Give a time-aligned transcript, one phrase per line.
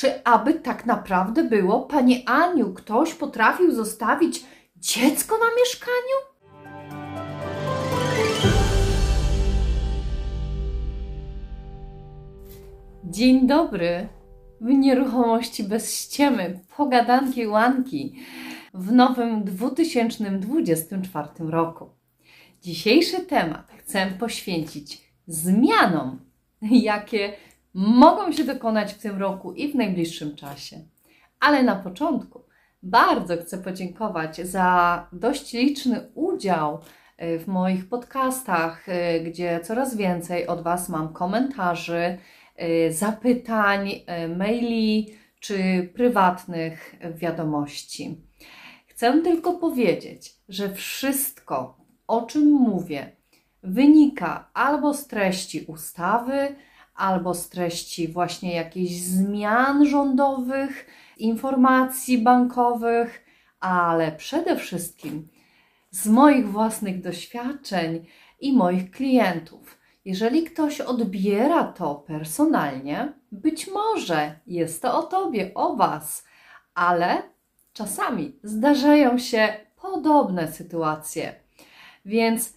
[0.00, 4.44] czy aby tak naprawdę było, Pani Aniu, ktoś potrafił zostawić
[4.76, 6.16] dziecko na mieszkaniu?
[13.04, 14.08] Dzień dobry
[14.60, 18.16] w nieruchomości bez ściemy, pogadanki łanki
[18.74, 21.90] w nowym 2024 roku.
[22.62, 26.18] Dzisiejszy temat chcę poświęcić zmianom,
[26.62, 27.32] jakie
[27.74, 30.76] mogą się dokonać w tym roku i w najbliższym czasie.
[31.40, 32.44] Ale na początku
[32.82, 36.80] bardzo chcę podziękować za dość liczny udział
[37.16, 42.18] e, w moich podcastach, e, gdzie coraz więcej od Was mam komentarzy,
[42.56, 43.90] e, zapytań,
[44.36, 48.20] maili czy prywatnych wiadomości.
[48.86, 53.16] Chcę tylko powiedzieć, że wszystko, o czym mówię,
[53.62, 56.56] wynika albo z treści ustawy,
[57.00, 60.86] albo z treści właśnie jakichś zmian rządowych,
[61.16, 63.24] informacji bankowych,
[63.60, 65.28] ale przede wszystkim
[65.90, 68.06] z moich własnych doświadczeń
[68.40, 69.78] i moich klientów.
[70.04, 76.24] Jeżeli ktoś odbiera to personalnie, być może jest to o tobie, o was,
[76.74, 77.22] ale
[77.72, 79.48] czasami zdarzają się
[79.82, 81.34] podobne sytuacje.
[82.04, 82.52] Więc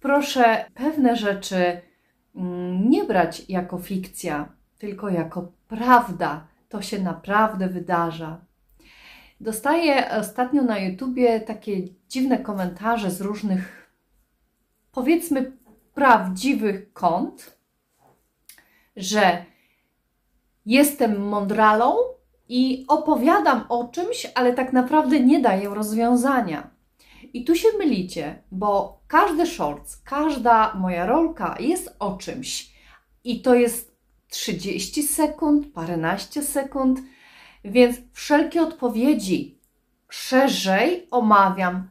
[0.00, 1.80] proszę pewne rzeczy
[2.80, 4.48] nie brać jako fikcja,
[4.78, 6.46] tylko jako prawda.
[6.68, 8.40] To się naprawdę wydarza.
[9.40, 11.76] Dostaję ostatnio na YouTubie takie
[12.08, 13.92] dziwne komentarze z różnych,
[14.92, 15.52] powiedzmy,
[15.94, 17.58] prawdziwych kont,
[18.96, 19.44] że
[20.66, 21.96] jestem mądralą
[22.48, 26.75] i opowiadam o czymś, ale tak naprawdę nie daję rozwiązania.
[27.36, 32.72] I tu się mylicie, bo każdy shorts, każda moja rolka jest o czymś.
[33.24, 33.96] I to jest
[34.28, 37.00] 30 sekund, paręnaście sekund,
[37.64, 39.60] więc wszelkie odpowiedzi
[40.08, 41.88] szerzej omawiam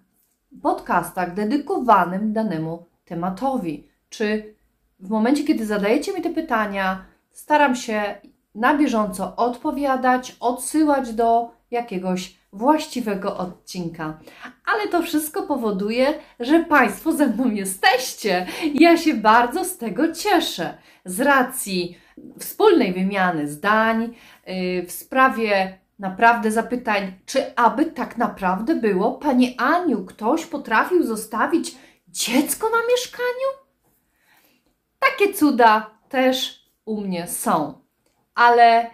[0.52, 3.88] w podcastach dedykowanym danemu tematowi.
[4.10, 4.56] Czy
[5.00, 8.16] w momencie, kiedy zadajecie mi te pytania, staram się
[8.56, 14.20] na bieżąco odpowiadać, odsyłać do jakiegoś właściwego odcinka.
[14.66, 18.48] Ale to wszystko powoduje, że Państwo ze mną jesteście.
[18.74, 20.78] Ja się bardzo z tego cieszę.
[21.06, 21.98] Z racji
[22.40, 24.16] wspólnej wymiany zdań
[24.48, 31.76] yy, w sprawie naprawdę zapytań, czy aby tak naprawdę było, Pani Aniu, ktoś potrafił zostawić
[32.08, 33.50] dziecko na mieszkaniu?
[35.00, 37.86] Takie cuda też u mnie są
[38.36, 38.90] ale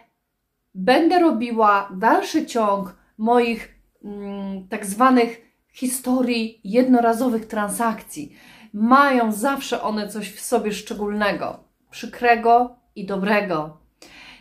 [0.75, 5.41] będę robiła dalszy ciąg moich mm, tak zwanych
[5.73, 8.35] historii jednorazowych transakcji.
[8.73, 11.59] Mają zawsze one coś w sobie szczególnego,
[11.91, 13.77] przykrego i dobrego.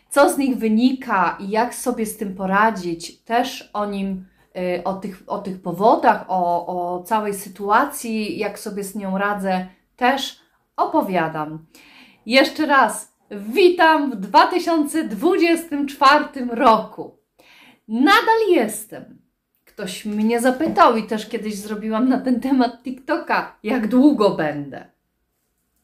[0.08, 4.26] Co z nich wynika i jak sobie z tym poradzić, też o nim,
[4.56, 9.66] y, o tych, o tych powodach, o, o całej sytuacji, jak sobie z nią radzę,
[9.96, 10.40] też
[10.76, 11.66] opowiadam.
[12.26, 17.19] Jeszcze raz Witam w 2024 roku.
[17.90, 19.18] Nadal jestem.
[19.64, 24.84] Ktoś mnie zapytał i też kiedyś zrobiłam na ten temat TikToka, jak długo będę.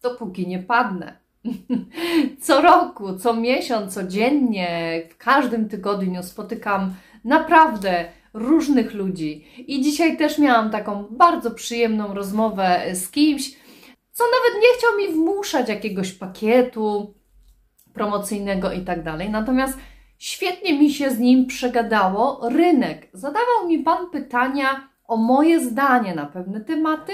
[0.03, 1.17] Dopóki nie padnę.
[2.41, 6.95] Co roku, co miesiąc, codziennie, w każdym tygodniu spotykam
[7.25, 9.47] naprawdę różnych ludzi.
[9.67, 13.53] I dzisiaj też miałam taką bardzo przyjemną rozmowę z kimś,
[14.13, 17.15] co nawet nie chciał mi wmuszać jakiegoś pakietu,
[17.93, 19.31] promocyjnego i tak dalej.
[19.31, 19.79] Natomiast
[20.19, 23.09] świetnie mi się z nim przegadało rynek.
[23.13, 27.13] Zadawał mi Pan pytania o moje zdanie na pewne tematy.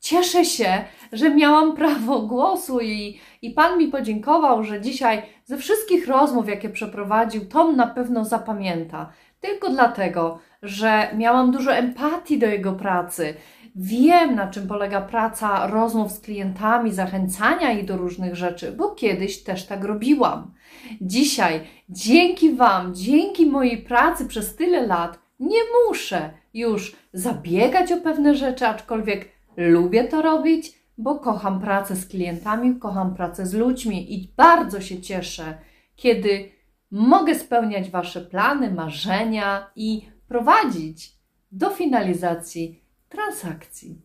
[0.00, 6.08] Cieszę się, że miałam prawo głosu i, i Pan mi podziękował, że dzisiaj ze wszystkich
[6.08, 9.12] rozmów, jakie przeprowadził, Tom na pewno zapamięta.
[9.40, 13.34] Tylko dlatego, że miałam dużo empatii do jego pracy,
[13.76, 19.42] Wiem, na czym polega praca rozmów z klientami, zachęcania ich do różnych rzeczy, bo kiedyś
[19.42, 20.54] też tak robiłam.
[21.00, 28.34] Dzisiaj, dzięki Wam, dzięki mojej pracy przez tyle lat, nie muszę już zabiegać o pewne
[28.34, 34.32] rzeczy, aczkolwiek lubię to robić, bo kocham pracę z klientami, kocham pracę z ludźmi i
[34.36, 35.58] bardzo się cieszę,
[35.96, 36.48] kiedy
[36.90, 41.12] mogę spełniać Wasze plany, marzenia i prowadzić
[41.52, 42.81] do finalizacji
[43.12, 44.00] transakcji.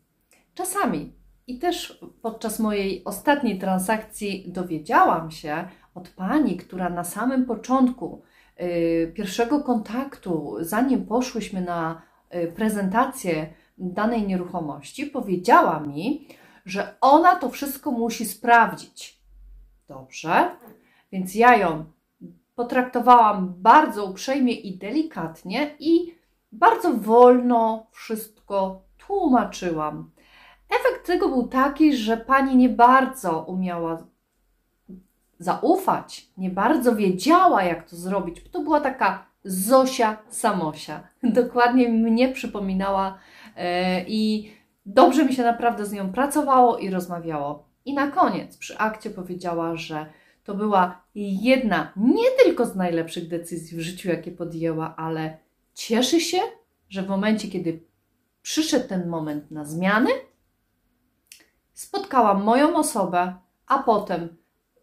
[0.56, 1.13] Czasami
[1.48, 8.21] i też podczas mojej ostatniej transakcji dowiedziałam się od pani, która na samym początku
[8.62, 12.01] y, pierwszego kontaktu, zanim poszłyśmy na
[12.36, 16.27] y, prezentację danej nieruchomości, powiedziała mi,
[16.65, 19.19] że ona to wszystko musi sprawdzić.
[19.88, 20.50] Dobrze,
[21.12, 21.86] więc ja ją
[22.56, 26.15] potraktowałam bardzo uprzejmie i delikatnie i
[26.51, 30.12] bardzo wolno wszystko tłumaczyłam.
[30.69, 34.07] Efekt tego był taki, że pani nie bardzo umiała
[35.39, 38.44] zaufać, nie bardzo wiedziała, jak to zrobić.
[38.51, 41.07] To była taka Zosia Samosia.
[41.24, 43.18] Dokładnie mnie przypominała
[43.56, 43.63] yy,
[44.07, 44.51] i
[44.86, 47.68] dobrze mi się naprawdę z nią pracowało i rozmawiało.
[47.86, 50.06] I na koniec przy akcie powiedziała, że
[50.44, 55.38] to była jedna nie tylko z najlepszych decyzji w życiu, jakie podjęła, ale
[55.74, 56.38] cieszy się,
[56.89, 57.86] że w momencie, kiedy
[58.47, 60.09] przyszedł ten moment na zmiany,
[61.73, 63.35] spotkałam moją osobę,
[63.67, 64.38] a potem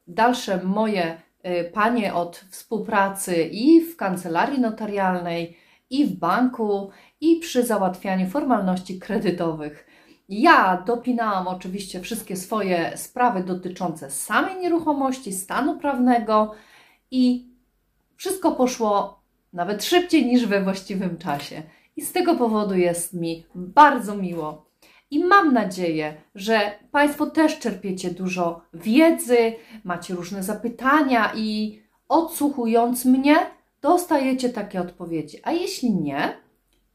[0.06, 5.56] dalsze moje y, panie od współpracy i w kancelarii notarialnej,
[5.90, 6.90] i w banku,
[7.20, 9.86] i przy załatwianiu formalności kredytowych.
[10.28, 16.54] Ja dopinałam oczywiście wszystkie swoje sprawy dotyczące samej nieruchomości, stanu prawnego
[17.10, 17.48] i
[18.16, 19.22] wszystko poszło
[19.52, 21.62] nawet szybciej niż we właściwym czasie.
[21.96, 24.70] I z tego powodu jest mi bardzo miło.
[25.10, 26.60] I mam nadzieję, że
[26.90, 29.52] Państwo też czerpiecie dużo wiedzy,
[29.84, 33.36] macie różne zapytania i odsłuchując mnie,
[33.82, 35.38] dostajecie takie odpowiedzi.
[35.42, 36.36] A jeśli nie,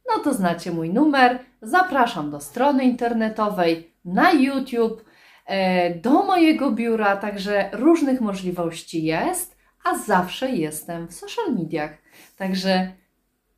[0.10, 1.40] no to znacie mój numer.
[1.62, 5.06] Zapraszam do strony internetowej, na YouTube,
[5.46, 11.92] e, do mojego biura, także różnych możliwości jest, a zawsze jestem w social mediach.
[12.38, 12.92] Także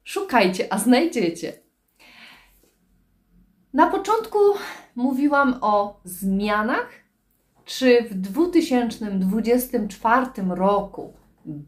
[0.04, 1.54] szukajcie, a znajdziecie.
[3.74, 4.40] Na początku
[4.96, 6.90] mówiłam o zmianach,
[7.66, 11.14] czy w 2024 roku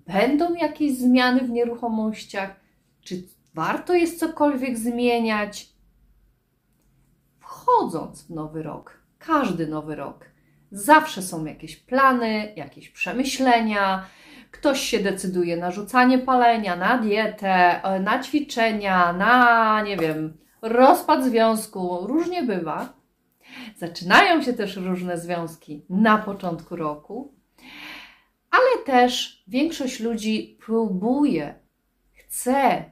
[0.07, 2.55] będą jakieś zmiany w nieruchomościach,
[3.01, 5.73] czy warto jest cokolwiek zmieniać.
[7.39, 10.25] Wchodząc w nowy rok, każdy nowy rok,
[10.71, 14.05] zawsze są jakieś plany, jakieś przemyślenia.
[14.53, 22.07] Ktoś się decyduje na rzucanie palenia, na dietę, na ćwiczenia, na nie wiem, rozpad związku.
[22.07, 22.93] Różnie bywa.
[23.77, 27.33] Zaczynają się też różne związki na początku roku,
[28.51, 31.55] ale też większość ludzi próbuje,
[32.13, 32.83] chce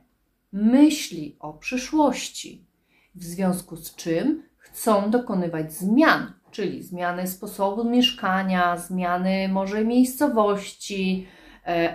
[0.52, 2.66] myśli o przyszłości,
[3.16, 11.41] w związku z czym chcą dokonywać zmian, czyli zmiany sposobu mieszkania, zmiany może miejscowości, e,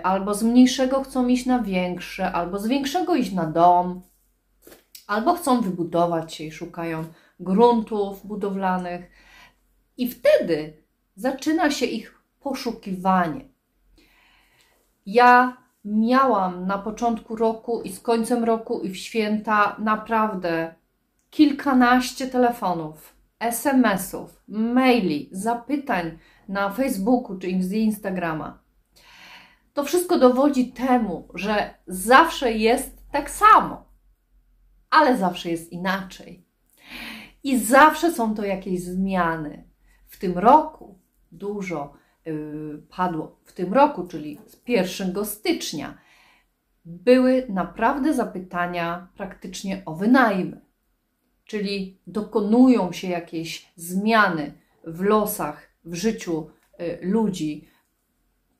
[0.03, 4.01] albo z mniejszego chcą iść na większe, albo z większego iść na dom,
[5.07, 7.05] albo chcą wybudować się i szukają
[7.39, 9.11] gruntów budowlanych.
[9.97, 10.73] I wtedy
[11.15, 13.45] zaczyna się ich poszukiwanie.
[15.05, 20.75] Ja miałam na początku roku i z końcem roku i w święta naprawdę
[21.29, 26.17] kilkanaście telefonów, SMS-ów, maili, zapytań
[26.47, 28.66] na Facebooku czy z Instagrama.
[29.77, 33.85] To wszystko dowodzi temu, że zawsze jest tak samo,
[34.89, 36.45] ale zawsze jest inaczej.
[37.43, 39.69] I zawsze są to jakieś zmiany.
[40.07, 40.99] W tym roku
[41.31, 41.93] dużo
[42.27, 45.97] Y, padło w tym roku, czyli z 1 stycznia,
[46.85, 50.61] były naprawdę zapytania praktycznie o wynajmy.
[51.45, 54.53] Czyli dokonują się jakieś zmiany
[54.83, 56.49] w losach, w życiu
[56.79, 57.67] y, ludzi,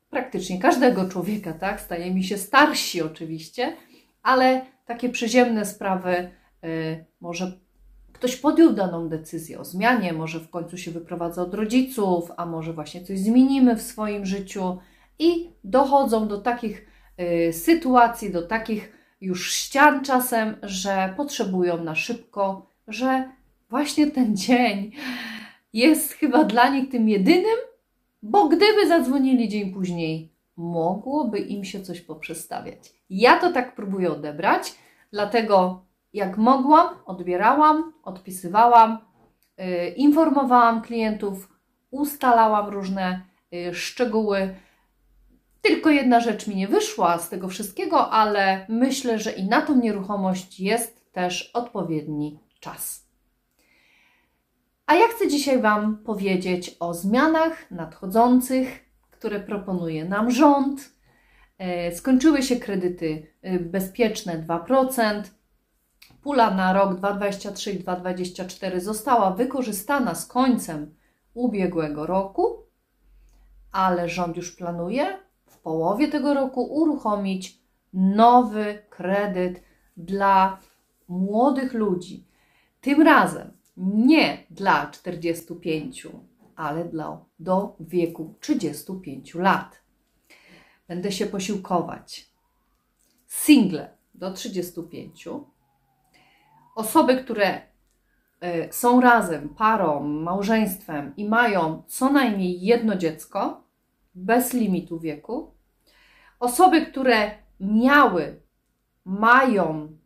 [0.09, 1.81] praktycznie każdego człowieka, tak?
[1.81, 3.75] Stajemy się starsi oczywiście,
[4.23, 6.29] ale takie przyziemne sprawy
[6.63, 7.59] y, może
[8.13, 12.73] ktoś podjął daną decyzję o zmianie, może w końcu się wyprowadza od rodziców, a może
[12.73, 14.77] właśnie coś zmienimy w swoim życiu
[15.19, 16.87] i dochodzą do takich
[17.49, 23.31] y, sytuacji, do takich już ścian czasem, że potrzebują na szybko, że
[23.69, 24.91] właśnie ten dzień
[25.73, 27.57] jest chyba dla nich tym jedynym,
[28.27, 32.93] bo gdyby zadzwonili dzień później, mogłoby im się coś poprzestawiać.
[33.09, 34.75] Ja to tak próbuję odebrać,
[35.11, 38.97] dlatego jak mogłam, odbierałam, odpisywałam,
[39.57, 41.49] yy, informowałam klientów,
[41.91, 44.55] ustalałam różne yy, szczegóły.
[45.61, 49.75] Tylko jedna rzecz mi nie wyszła z tego wszystkiego, ale myślę, że i na tą
[49.75, 53.06] nieruchomość jest też odpowiedni czas.
[54.87, 60.93] A ja chcę dzisiaj Wam powiedzieć o zmianach nadchodzących, które proponuje nam rząd.
[61.59, 65.23] Yy, skończyły się kredyty yy, bezpieczne 2%.
[66.21, 70.95] Pula na rok 2023 i 2024 została wykorzystana z końcem
[71.33, 72.63] ubiegłego roku,
[73.71, 77.59] ale rząd już planuje w połowie tego roku uruchomić
[77.93, 79.63] nowy kredyt
[79.97, 80.59] dla
[81.07, 82.27] młodych ludzi.
[82.81, 86.07] Tym razem nie dla 45,
[86.55, 89.81] ale dla, do wieku 35 lat.
[90.87, 92.29] będę się posiłkować.
[93.27, 95.27] Single do 35.
[96.75, 103.63] Osoby, które y, są razem, parą, małżeństwem i mają co najmniej jedno dziecko,
[104.15, 105.51] bez limitu wieku.
[106.39, 108.41] Osoby, które miały,
[109.05, 109.97] mają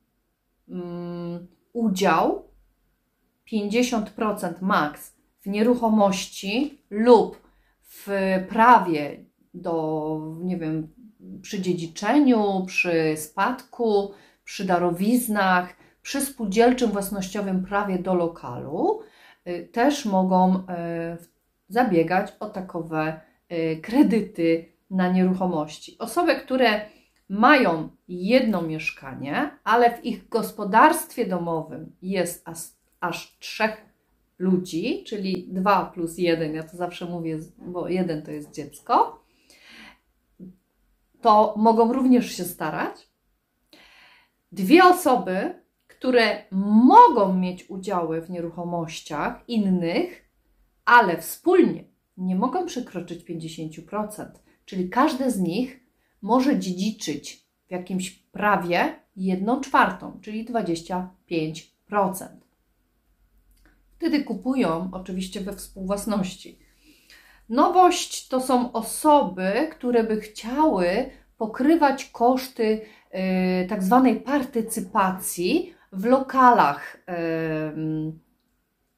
[0.68, 2.51] um, udział
[3.54, 7.42] 50% maks w nieruchomości lub
[7.84, 8.10] w
[8.50, 10.88] prawie do, nie wiem,
[11.42, 14.12] przy dziedziczeniu, przy spadku,
[14.44, 19.02] przy darowiznach, przy spółdzielczym własnościowym prawie do lokalu,
[19.48, 20.62] y, też mogą y,
[21.68, 25.98] zabiegać o takowe y, kredyty na nieruchomości.
[26.00, 26.82] Osoby, które
[27.30, 32.48] mają jedno mieszkanie, ale w ich gospodarstwie domowym jest
[33.02, 33.86] aż, trzech
[34.40, 39.24] ludzi, czyli dwa plus jeden, ja to zawsze mówię, bo jeden to jest dziecko,
[41.22, 43.10] to mogą również się starać.
[44.52, 50.30] Dwie osoby, które mogą mieć udziały w nieruchomościach innych,
[50.86, 51.84] ale wspólnie
[52.18, 54.26] nie mogą przekroczyć 50%,
[54.66, 55.80] czyli każde z nich
[56.22, 62.41] może dziedziczyć w jakimś prawie 1 czwartą, czyli 25%.
[64.02, 66.60] Wtedy kupują oczywiście we współwłasności.
[67.50, 72.82] Nowość to są osoby, które by chciały pokrywać koszty
[73.64, 77.02] y, tak zwanej partycypacji w lokalach, y,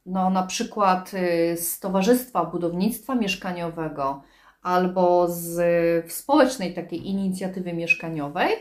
[0.05, 4.23] no, na przykład y, z Towarzystwa Budownictwa Mieszkaniowego
[4.61, 8.55] albo z społecznej takiej inicjatywy mieszkaniowej,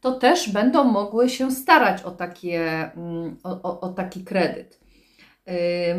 [0.00, 4.83] to też będą mogły się starać o, takie, mm, o, o, o taki kredyt.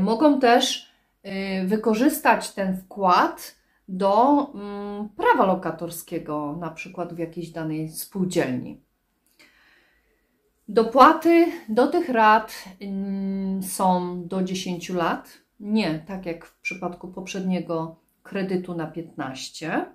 [0.02, 0.92] Mogą też
[1.66, 3.56] wykorzystać ten wkład
[3.88, 8.82] do mm, prawa lokatorskiego, na przykład w jakiejś danej spółdzielni.
[10.68, 17.96] Dopłaty do tych rat mm, są do 10 lat, nie tak jak w przypadku poprzedniego
[18.24, 19.86] kredytu na 15.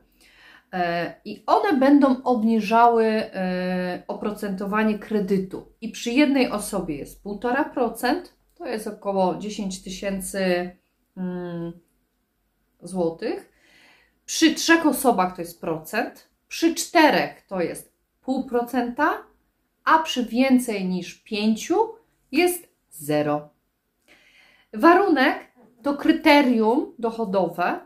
[0.73, 5.73] E, I one będą obniżały e, oprocentowanie kredytu.
[5.80, 8.14] I przy jednej osobie jest 1,5%,
[8.61, 10.71] to jest około 10 tysięcy
[11.17, 11.73] mm,
[12.83, 13.52] złotych,
[14.26, 19.23] przy trzech osobach to jest procent, przy czterech to jest pół procenta,
[19.85, 21.95] a przy więcej niż pięciu
[22.33, 23.49] jest zero.
[24.75, 25.38] Warunek
[25.83, 27.81] to kryterium dochodowe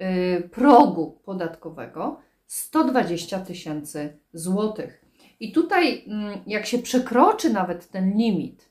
[0.00, 5.04] yy, progu podatkowego 120 tysięcy złotych.
[5.40, 8.68] I tutaj, yy, jak się przekroczy nawet ten limit,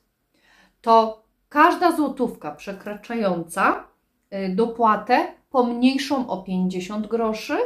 [0.80, 3.84] to każda złotówka przekraczająca
[4.30, 7.58] yy, dopłatę pomniejszą o 50 groszy,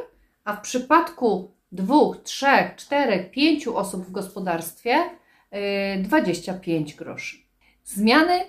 [0.45, 4.97] a w przypadku dwóch, trzech, czterech, pięciu osób w gospodarstwie
[6.03, 7.37] 25 y, groszy.
[7.85, 8.41] Zmiany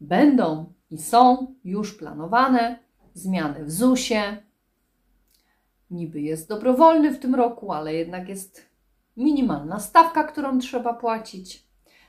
[0.00, 2.78] będą i są już planowane.
[3.14, 4.42] Zmiany w ZUS-ie.
[5.90, 8.66] Niby jest dobrowolny w tym roku, ale jednak jest
[9.16, 11.66] minimalna stawka, którą trzeba płacić.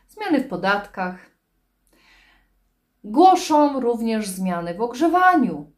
[0.08, 1.33] Zmiany w podatkach.
[3.03, 5.72] Głoszą również zmiany w ogrzewaniu.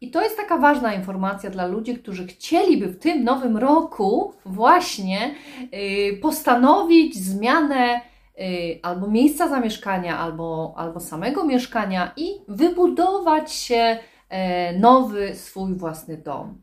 [0.00, 5.34] I to jest taka ważna informacja dla ludzi, którzy chcieliby w tym nowym roku właśnie
[5.72, 8.00] yy, postanowić zmianę
[8.38, 8.44] yy,
[8.82, 13.98] albo miejsca zamieszkania, albo, albo samego mieszkania i wybudować się
[14.30, 16.58] yy, nowy swój własny dom.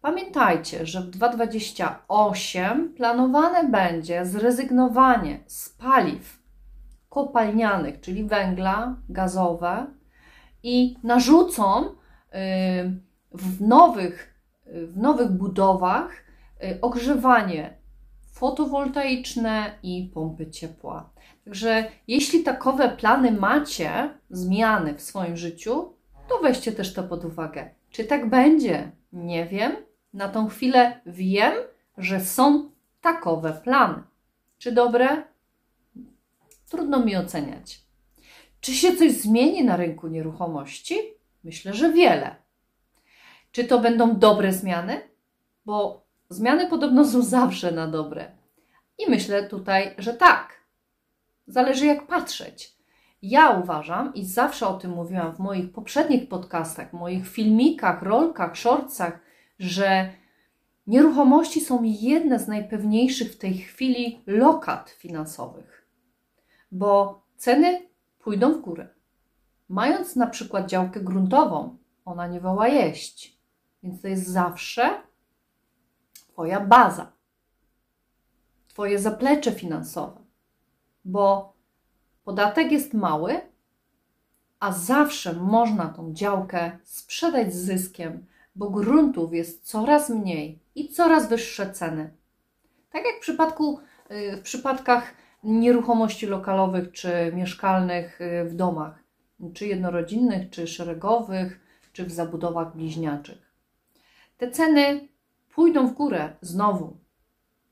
[0.00, 6.39] Pamiętajcie, że w 2028 planowane będzie zrezygnowanie z paliw
[7.10, 9.86] kopalnianych, czyli węgla, gazowe
[10.62, 11.84] i narzucą
[13.32, 14.34] w nowych,
[14.66, 16.10] w nowych budowach
[16.64, 17.78] y, ogrzewanie
[18.32, 21.10] fotowoltaiczne i pompy ciepła.
[21.44, 25.92] Także jeśli takowe plany macie, zmiany w swoim życiu,
[26.28, 27.70] to weźcie też to pod uwagę.
[27.90, 28.90] Czy tak będzie?
[29.12, 29.76] Nie wiem.
[30.14, 31.52] Na tą chwilę wiem,
[31.98, 34.02] że są takowe plany.
[34.58, 35.29] Czy dobre?
[36.70, 37.80] Trudno mi oceniać.
[38.60, 40.94] Czy się coś zmieni na rynku nieruchomości?
[41.44, 42.36] Myślę, że wiele.
[43.52, 45.00] Czy to będą dobre zmiany?
[45.64, 48.30] Bo zmiany podobno są zawsze na dobre.
[48.98, 50.60] I myślę tutaj, że tak.
[51.46, 52.76] Zależy jak patrzeć.
[53.22, 59.20] Ja uważam i zawsze o tym mówiłam w moich poprzednich podcastach, moich filmikach, rolkach, shortsach,
[59.58, 60.12] że
[60.86, 65.79] nieruchomości są jedne z najpewniejszych w tej chwili lokat finansowych,
[66.70, 68.88] bo ceny pójdą w górę.
[69.68, 73.38] Mając na przykład działkę gruntową, ona nie woła jeść.
[73.82, 75.02] Więc to jest zawsze
[76.14, 77.12] Twoja baza,
[78.68, 80.20] Twoje zaplecze finansowe,
[81.04, 81.52] bo
[82.24, 83.40] podatek jest mały,
[84.60, 91.28] a zawsze można tą działkę sprzedać z zyskiem, bo gruntów jest coraz mniej i coraz
[91.28, 92.10] wyższe ceny.
[92.90, 99.04] Tak jak w, przypadku, y, w przypadkach nieruchomości lokalowych czy mieszkalnych y, w domach,
[99.54, 101.60] czy jednorodzinnych, czy szeregowych,
[101.92, 103.50] czy w zabudowach bliźniaczych.
[104.38, 105.08] Te ceny
[105.54, 106.96] pójdą w górę znowu.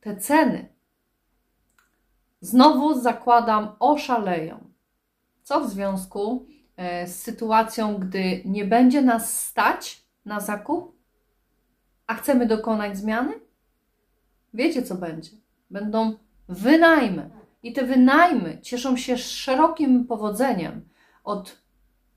[0.01, 0.69] Te ceny
[2.41, 4.69] znowu zakładam oszaleją.
[5.43, 6.47] Co w związku
[6.77, 10.99] e, z sytuacją, gdy nie będzie nas stać na zakup,
[12.07, 13.41] a chcemy dokonać zmiany?
[14.55, 15.31] Wiecie, co będzie?
[15.71, 16.17] Będą
[16.49, 17.38] wynajmy.
[17.63, 20.89] I te wynajmy cieszą się szerokim powodzeniem
[21.25, 21.63] od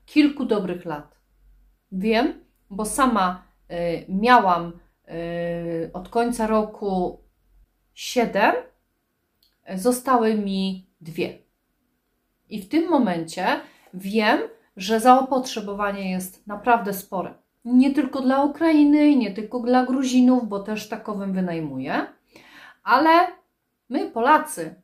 [0.06, 1.18] kilku dobrych lat.
[1.92, 3.74] Wiem, bo sama y,
[4.08, 4.72] miałam
[5.08, 7.20] y, od końca roku
[7.94, 8.54] siedem,
[9.74, 11.38] zostały mi dwie.
[12.48, 13.46] I w tym momencie
[13.94, 14.40] wiem,
[14.76, 17.34] że zaopotrzebowanie jest naprawdę spore.
[17.64, 22.06] Nie tylko dla Ukrainy, nie tylko dla Gruzinów, bo też takowym wynajmuję,
[22.82, 23.10] ale
[23.88, 24.81] my, Polacy,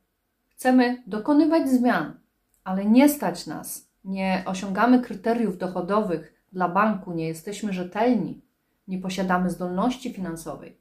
[0.58, 2.20] chcemy dokonywać zmian,
[2.64, 3.88] ale nie stać nas.
[4.04, 8.42] Nie osiągamy kryteriów dochodowych dla banku, nie jesteśmy rzetelni,
[8.88, 10.78] nie posiadamy zdolności finansowej.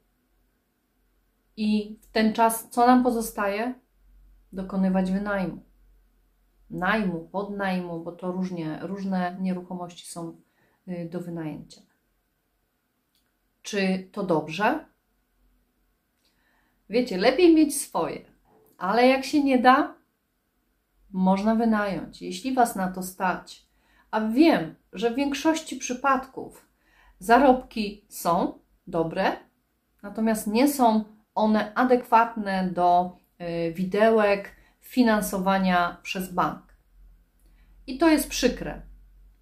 [1.56, 3.74] I w ten czas co nam pozostaje?
[4.52, 5.62] Dokonywać wynajmu.
[6.70, 10.40] Najmu, podnajmu, bo to różnie, różne nieruchomości są
[10.88, 11.80] y, do wynajęcia.
[13.62, 14.86] Czy to dobrze?
[16.90, 18.27] Wiecie, lepiej mieć swoje,
[18.78, 19.94] ale jak się nie da,
[21.12, 23.66] można wynająć, jeśli Was na to stać.
[24.10, 26.66] A wiem, że w większości przypadków
[27.18, 29.36] zarobki są dobre,
[30.02, 31.04] natomiast nie są
[31.34, 36.62] one adekwatne do y, widełek finansowania przez bank.
[37.86, 38.82] I to jest przykre.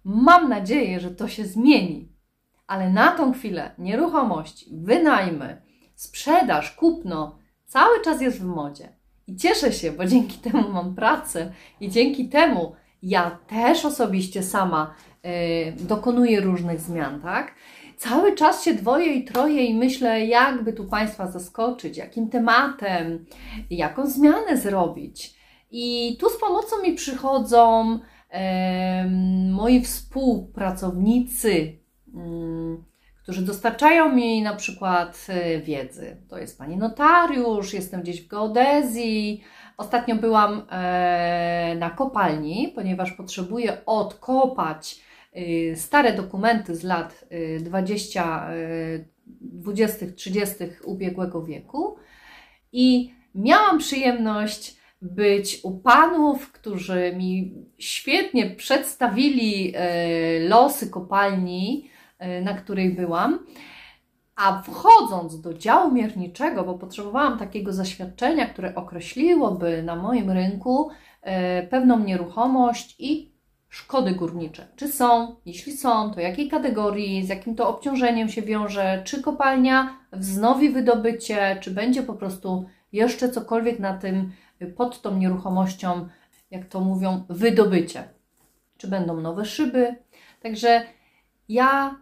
[0.03, 2.11] Mam nadzieję, że to się zmieni,
[2.67, 5.61] ale na tą chwilę nieruchomości, wynajmy,
[5.95, 8.96] sprzedaż, kupno cały czas jest w modzie.
[9.27, 14.95] I cieszę się, bo dzięki temu mam pracę i dzięki temu ja też osobiście sama
[15.25, 17.55] y, dokonuję różnych zmian, tak?
[17.97, 23.25] Cały czas się dwoję i troję i myślę, jakby tu Państwa zaskoczyć, jakim tematem,
[23.69, 25.37] jaką zmianę zrobić.
[25.71, 28.37] I tu z pomocą mi przychodzą y,
[29.51, 31.77] moi współpracownicy, y,
[33.27, 36.17] którzy dostarczają mi na przykład e, wiedzy.
[36.29, 39.43] To jest pani notariusz, jestem gdzieś w geodezji.
[39.77, 45.01] Ostatnio byłam e, na kopalni, ponieważ potrzebuję odkopać
[45.33, 47.25] e, stare dokumenty z lat
[47.59, 48.49] 20,
[49.41, 51.95] 20, 30 ubiegłego wieku
[52.71, 59.73] i miałam przyjemność być u panów, którzy mi świetnie przedstawili
[60.39, 62.06] losy kopalni Y,
[62.41, 63.39] na której byłam.
[64.37, 71.67] A wchodząc do działu mierniczego, bo potrzebowałam takiego zaświadczenia, które określiłoby na moim rynku y,
[71.67, 73.31] pewną nieruchomość i
[73.69, 74.67] szkody górnicze.
[74.75, 75.35] Czy są?
[75.45, 81.57] Jeśli są, to jakiej kategorii, z jakim to obciążeniem się wiąże, czy kopalnia wznowi wydobycie,
[81.61, 86.07] czy będzie po prostu jeszcze cokolwiek na tym, y, pod tą nieruchomością,
[86.51, 88.03] jak to mówią, wydobycie.
[88.77, 89.95] Czy będą nowe szyby.
[90.41, 90.81] Także
[91.49, 91.95] ja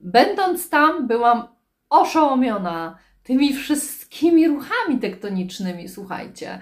[0.00, 1.48] Będąc tam, byłam
[1.90, 6.58] oszołomiona tymi wszystkimi ruchami tektonicznymi, słuchajcie.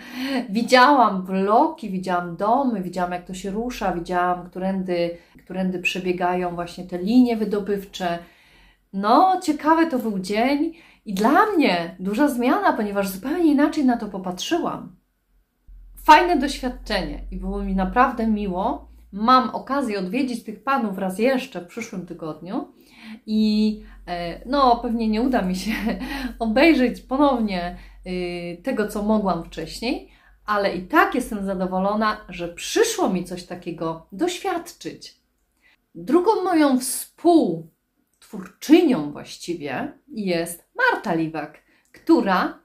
[0.49, 6.99] Widziałam bloki, widziałam domy, widziałam jak to się rusza, widziałam, którędy, którędy przebiegają właśnie te
[6.99, 8.19] linie wydobywcze.
[8.93, 10.73] No, ciekawy to był dzień
[11.05, 14.97] i dla mnie duża zmiana, ponieważ zupełnie inaczej na to popatrzyłam.
[16.05, 18.89] Fajne doświadczenie i było mi naprawdę miło.
[19.13, 22.76] Mam okazję odwiedzić tych panów raz jeszcze w przyszłym tygodniu
[23.27, 25.73] i e, no, pewnie nie uda mi się
[26.39, 30.11] obejrzeć ponownie y, tego, co mogłam wcześniej,
[30.47, 35.17] ale i tak jestem zadowolona, że przyszło mi coś takiego doświadczyć.
[35.95, 42.59] Drugą moją współtwórczynią właściwie jest Marta Liwak, która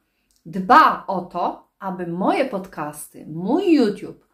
[0.46, 4.28] dba o to, aby moje podcasty, mój YouTube,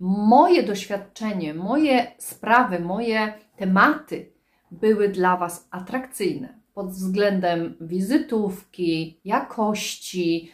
[0.00, 4.32] moje doświadczenie, moje sprawy, moje tematy
[4.70, 10.52] były dla Was atrakcyjne pod względem wizytówki, jakości.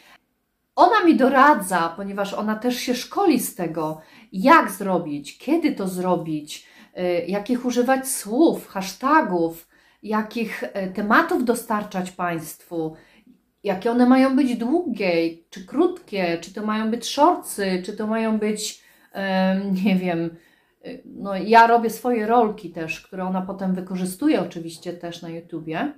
[0.77, 4.01] Ona mi doradza, ponieważ ona też się szkoli z tego,
[4.33, 6.67] jak zrobić, kiedy to zrobić,
[6.99, 9.69] y, jakich używać słów, hashtagów,
[10.03, 12.97] jakich e, tematów dostarczać Państwu,
[13.65, 18.39] jakie one mają być długie, czy krótkie, czy to mają być shortsy, czy to mają
[18.39, 18.84] być,
[19.85, 20.37] nie wiem,
[20.85, 25.93] e, no ja robię swoje rolki też, które ona potem wykorzystuje oczywiście też na YouTubie.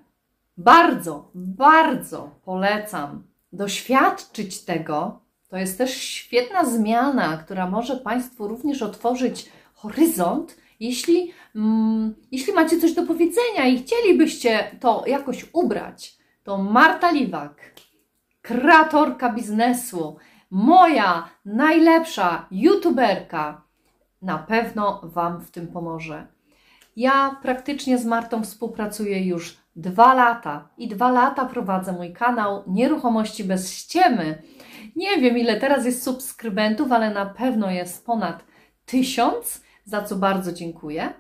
[0.57, 5.21] Bardzo, bardzo polecam doświadczyć tego.
[5.49, 12.81] To jest też świetna zmiana, która może Państwu również otworzyć horyzont, jeśli, mm, jeśli macie
[12.81, 16.17] coś do powiedzenia i chcielibyście to jakoś ubrać.
[16.43, 17.75] To Marta Liwak,
[18.43, 20.17] kreatorka biznesu,
[20.51, 23.63] moja najlepsza youtuberka,
[24.23, 26.27] na pewno Wam w tym pomoże.
[26.97, 33.45] Ja praktycznie z Martą współpracuję już dwa lata i dwa lata prowadzę mój kanał Nieruchomości
[33.45, 34.43] bez ściemy.
[34.97, 38.45] Nie wiem, ile teraz jest subskrybentów, ale na pewno jest ponad
[38.87, 41.13] tysiąc, za co bardzo dziękuję.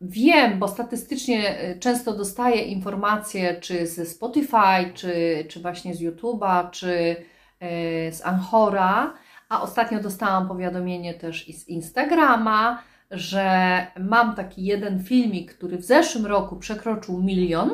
[0.00, 5.14] Wiem, bo statystycznie y, często dostaję informacje, czy ze Spotify, czy,
[5.48, 7.16] czy właśnie z YouTube'a, czy
[8.10, 9.14] z Anchora,
[9.48, 15.84] a ostatnio dostałam powiadomienie też i z Instagrama, że mam taki jeden filmik, który w
[15.84, 17.70] zeszłym roku przekroczył milion.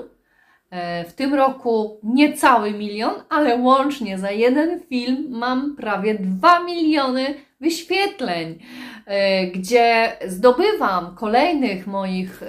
[0.70, 7.34] E, w tym roku niecały milion, ale łącznie za jeden film mam prawie 2 miliony
[7.60, 8.58] wyświetleń,
[9.06, 12.42] e, gdzie zdobywam kolejnych moich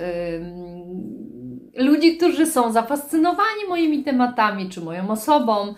[1.77, 5.73] ludzi, którzy są zafascynowani moimi tematami czy moją osobą,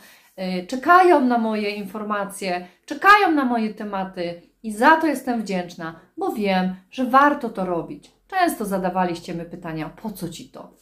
[0.68, 6.76] czekają na moje informacje, czekają na moje tematy i za to jestem wdzięczna, bo wiem,
[6.92, 8.12] że warto to robić.
[8.28, 10.74] Często zadawaliście mi pytania, po co ci to?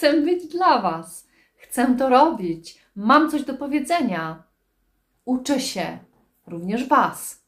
[0.00, 1.28] Chcę być dla Was.
[1.56, 2.80] Chcę to robić.
[2.96, 4.42] Mam coś do powiedzenia.
[5.24, 5.98] Uczę się,
[6.46, 7.44] również Was.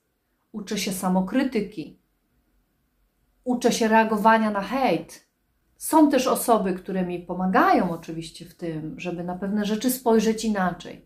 [0.52, 1.98] Uczę się samokrytyki.
[3.44, 5.31] Uczę się reagowania na hejt.
[5.82, 11.04] Są też osoby, które mi pomagają oczywiście w tym, żeby na pewne rzeczy spojrzeć inaczej.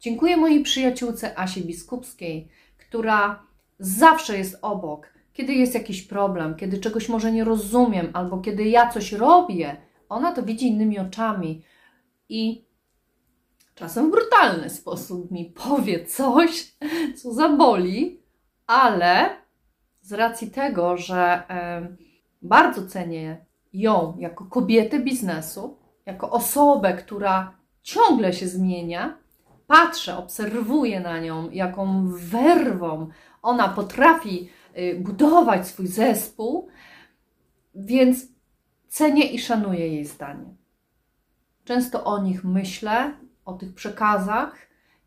[0.00, 3.42] Dziękuję mojej przyjaciółce Asi Biskupskiej, która
[3.78, 8.90] zawsze jest obok, kiedy jest jakiś problem, kiedy czegoś może nie rozumiem, albo kiedy ja
[8.90, 9.76] coś robię,
[10.08, 11.62] ona to widzi innymi oczami
[12.28, 12.64] i
[13.74, 16.72] czasem w brutalny sposób mi powie coś,
[17.22, 18.22] co zaboli,
[18.66, 19.30] ale
[20.00, 21.42] z racji tego, że
[22.42, 25.76] bardzo cenię ją jako kobietę biznesu,
[26.06, 29.18] jako osobę, która ciągle się zmienia,
[29.66, 33.08] patrzę, obserwuję na nią, jaką werwą
[33.42, 36.68] ona potrafi y, budować swój zespół,
[37.74, 38.38] więc
[38.88, 40.54] Cenię i szanuję jej zdanie.
[41.64, 43.12] Często o nich myślę,
[43.44, 44.56] o tych przekazach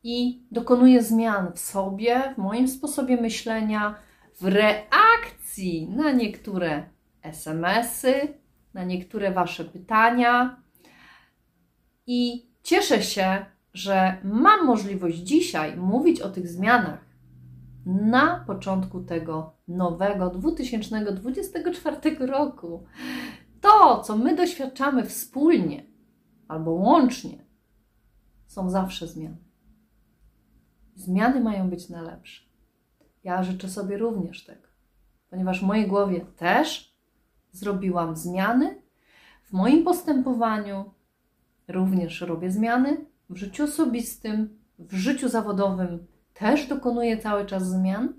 [0.04, 3.96] i dokonuję zmian w sobie, w moim sposobie myślenia,
[4.40, 6.84] w reakcji na niektóre
[7.22, 8.34] SMS-y,
[8.74, 10.62] na niektóre Wasze pytania.
[12.08, 17.06] I cieszę się, że mam możliwość dzisiaj mówić o tych zmianach
[17.86, 22.86] na początku tego nowego 2024 roku
[23.62, 25.86] to, co my doświadczamy wspólnie
[26.48, 27.46] albo łącznie,
[28.48, 29.38] są zawsze zmiany.
[30.96, 32.44] Zmiany mają być na lepsze.
[33.24, 34.68] Ja życzę sobie również tego,
[35.30, 36.91] ponieważ w mojej głowie też
[37.52, 38.82] zrobiłam zmiany,
[39.44, 40.92] w moim postępowaniu
[41.68, 48.14] również robię zmiany, w życiu osobistym, w życiu zawodowym też dokonuję cały czas zmian,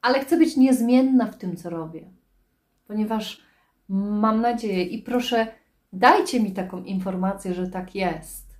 [0.00, 2.10] ale chcę być niezmienna w tym, co robię
[2.92, 3.42] ponieważ
[3.88, 5.46] mam nadzieję i proszę,
[5.92, 8.58] dajcie mi taką informację, że tak jest,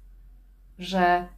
[0.78, 1.28] że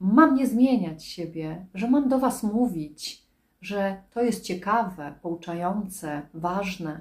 [0.00, 3.25] mam nie zmieniać siebie, że mam do Was mówić,
[3.60, 7.00] że to jest ciekawe, pouczające, ważne,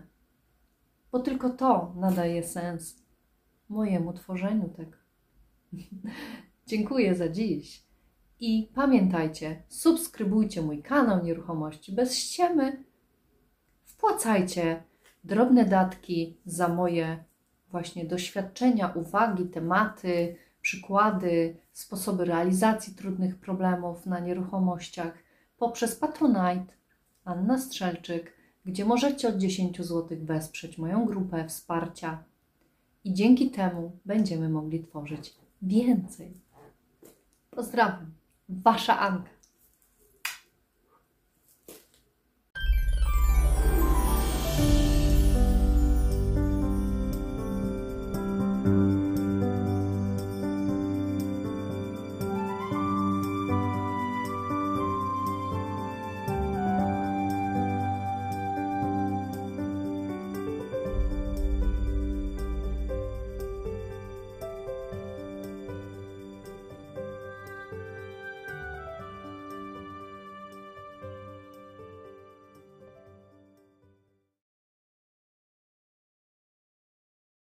[1.12, 3.04] bo tylko to nadaje sens
[3.70, 4.98] mojemu tworzeniu tego.
[6.68, 7.86] Dziękuję za dziś.
[8.40, 12.84] I pamiętajcie, subskrybujcie mój kanał Nieruchomości bez ściemy.
[13.86, 14.84] Wpłacajcie
[15.24, 17.24] drobne datki za moje
[17.72, 25.25] właśnie doświadczenia, uwagi, tematy, przykłady, sposoby realizacji trudnych problemów na nieruchomościach
[25.58, 26.74] poprzez Patronite
[27.26, 28.34] Anna Strzelczyk,
[28.66, 32.24] gdzie możecie od 10 zł wesprzeć moją grupę wsparcia
[33.04, 36.34] i dzięki temu będziemy mogli tworzyć więcej.
[37.52, 38.12] Pozdrawiam,
[38.50, 39.35] Wasza Anka.